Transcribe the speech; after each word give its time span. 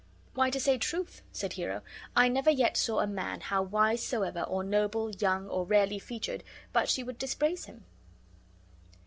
"Why, 0.33 0.49
to 0.49 0.59
say 0.59 0.79
truth," 0.79 1.21
said 1.31 1.53
Hero, 1.53 1.83
never 2.17 2.49
yet 2.49 2.75
saw 2.75 3.01
a 3.01 3.05
man, 3.05 3.39
how 3.39 3.61
wise 3.61 4.03
soever, 4.03 4.41
or 4.41 4.63
noble, 4.63 5.11
young,@ 5.11 5.47
or 5.47 5.63
rarely 5.63 5.99
featured, 5.99 6.43
but 6.73 6.89
she 6.89 7.03
would 7.03 7.19
dispraise 7.19 7.65
him." 7.65 7.85